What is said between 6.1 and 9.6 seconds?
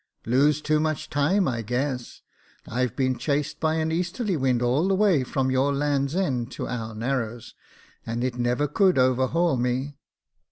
End to our Narrows, and it never could overhaul